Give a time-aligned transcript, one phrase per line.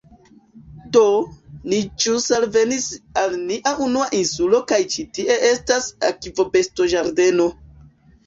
[0.95, 1.01] Do,
[1.73, 2.87] ni ĵus alvenis
[3.23, 7.47] al nia unua insulo kaj ĉi tie estas akvobestoĝardeno